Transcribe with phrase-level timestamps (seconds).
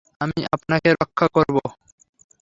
[0.21, 1.55] আমি আপনাকে রক্ষা করব।